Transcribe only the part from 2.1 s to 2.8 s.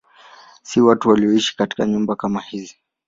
kama hizi.